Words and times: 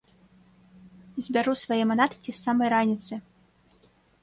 Збяру 1.27 1.53
свае 1.65 1.79
манаткі 1.91 2.29
з 2.39 2.41
самай 2.45 2.69
раніцы. 2.77 3.13